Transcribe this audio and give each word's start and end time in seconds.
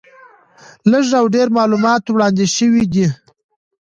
لږ 0.91 1.07
او 1.19 1.25
ډېر 1.35 1.47
معلومات 1.57 2.03
وړاندې 2.07 2.45
شوي 2.55 2.83
دي. 2.93 3.07